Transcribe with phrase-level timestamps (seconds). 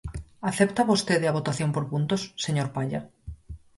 [0.49, 3.01] ¿Acepta vostede a votación por puntos, señor Palla?